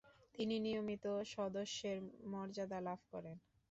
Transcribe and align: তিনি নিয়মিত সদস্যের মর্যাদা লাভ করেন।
তিনি 0.35 0.55
নিয়মিত 0.65 1.05
সদস্যের 1.33 1.97
মর্যাদা 2.31 2.79
লাভ 2.87 2.99
করেন। 3.11 3.35